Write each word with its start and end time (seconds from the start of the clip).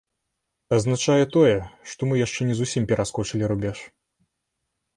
Азначае 0.77 1.25
тое, 1.35 1.51
што 1.93 2.01
мы 2.11 2.15
яшчэ 2.25 2.41
не 2.49 2.55
зусім 2.63 2.89
пераскочылі 2.93 3.43
рубеж. 3.55 3.77